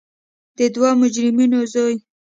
[0.57, 1.95] د دوو مجرمینو زوی.